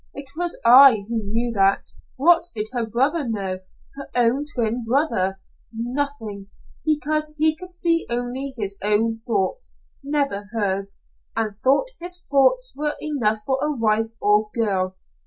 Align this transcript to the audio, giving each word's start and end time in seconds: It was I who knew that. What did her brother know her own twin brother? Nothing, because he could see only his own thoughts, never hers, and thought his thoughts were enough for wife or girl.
It 0.15 0.31
was 0.35 0.59
I 0.65 1.05
who 1.07 1.21
knew 1.27 1.51
that. 1.53 1.91
What 2.15 2.45
did 2.55 2.69
her 2.73 2.87
brother 2.87 3.23
know 3.23 3.59
her 3.95 4.09
own 4.15 4.45
twin 4.55 4.83
brother? 4.83 5.39
Nothing, 5.71 6.47
because 6.83 7.35
he 7.37 7.55
could 7.55 7.71
see 7.71 8.07
only 8.09 8.55
his 8.57 8.75
own 8.83 9.19
thoughts, 9.19 9.75
never 10.03 10.45
hers, 10.53 10.97
and 11.35 11.55
thought 11.55 11.91
his 11.99 12.23
thoughts 12.31 12.73
were 12.75 12.95
enough 12.99 13.41
for 13.45 13.59
wife 13.77 14.09
or 14.19 14.49
girl. 14.55 14.95